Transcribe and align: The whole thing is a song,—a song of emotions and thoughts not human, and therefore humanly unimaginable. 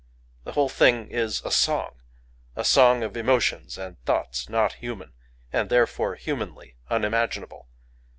The 0.45 0.53
whole 0.53 0.67
thing 0.67 1.11
is 1.11 1.43
a 1.45 1.51
song,—a 1.51 2.65
song 2.65 3.03
of 3.03 3.15
emotions 3.15 3.77
and 3.77 4.03
thoughts 4.03 4.49
not 4.49 4.73
human, 4.81 5.13
and 5.53 5.69
therefore 5.69 6.15
humanly 6.15 6.75
unimaginable. 6.89 7.67